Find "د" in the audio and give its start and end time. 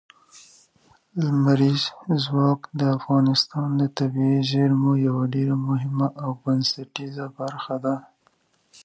2.79-2.81, 3.79-3.81